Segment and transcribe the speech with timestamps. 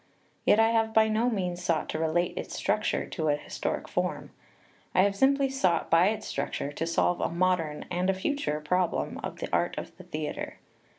[0.47, 4.31] Yet I have by no means sought to relate its structure to an historic form;
[4.95, 9.19] I have simply sought by its structure to solve a modern [and a future] problem
[9.23, 10.57] of the art of the theatre.